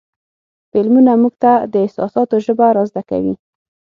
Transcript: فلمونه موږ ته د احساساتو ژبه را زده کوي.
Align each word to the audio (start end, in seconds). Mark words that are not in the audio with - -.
فلمونه 0.71 1.11
موږ 1.21 1.33
ته 1.43 1.51
د 1.71 1.73
احساساتو 1.85 2.35
ژبه 2.45 2.67
را 2.75 2.83
زده 2.89 3.01
کوي. 3.09 3.35